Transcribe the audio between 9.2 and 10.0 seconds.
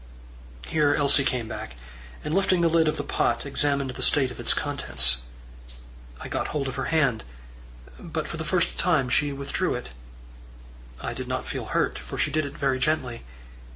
withdrew it.